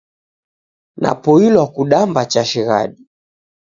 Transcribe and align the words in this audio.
Napoilwa 1.01 1.67
kudamba 1.67 2.25
cha 2.25 2.45
shighadi 2.45 3.07